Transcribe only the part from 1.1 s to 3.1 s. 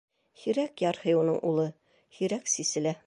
уның улы, һирәк сиселә.